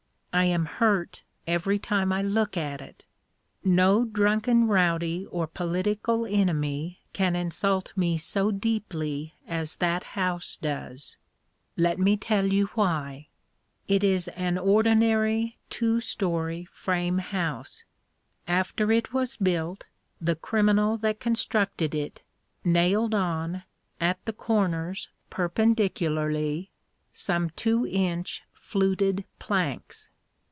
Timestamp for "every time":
1.45-2.13